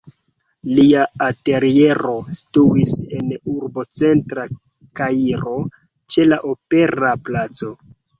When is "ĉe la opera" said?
6.17-7.13